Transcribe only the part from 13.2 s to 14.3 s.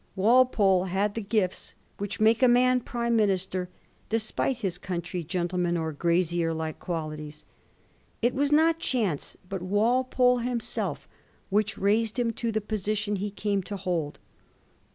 came to hold.